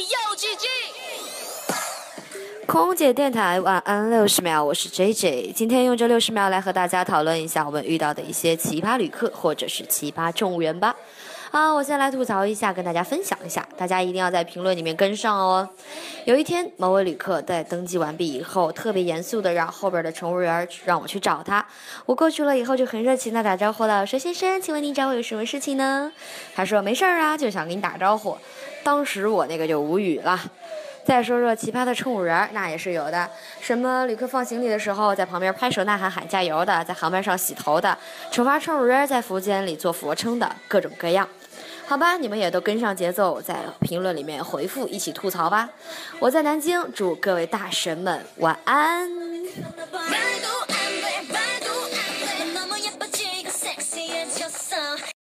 [0.00, 0.68] 又几句。
[2.66, 10.94] 空姐电台晚安六十秒，我是 J J，今天用这六十秒来和大家讨论一下我们遇到的一些奇葩旅客或者是奇葩乘务员吧。
[11.50, 15.66] 啊，我先来吐槽一下，跟大家分享一下，大家一定要在评论里面跟上哦。
[16.26, 21.66] 有一天，某位旅客在登记完毕以后，特别严肃的让后边的乘务员让我去找他。
[22.04, 26.12] 我过去了以后，就很热情的打招呼了，说：“先生，请问您找我有什么事情呢？”
[26.54, 28.36] 他说：“没事儿啊，就想跟你打招呼。”
[28.88, 30.40] 当时我那个就无语了。
[31.04, 33.28] 再说说奇葩的乘务员，那也是有的。
[33.60, 37.98] 什么旅客放行李的时候，在旁边拍手呐喊喊加油的，在航班上洗头的，
[38.32, 41.28] 惩罚乘务员在服务间里做俯卧撑的，各种各样。
[41.86, 45.68] 好吧，你们也都跟上节奏，在评论里面回复，一起吐槽吧。
[46.18, 49.06] 我在南京，祝各位大神们晚安。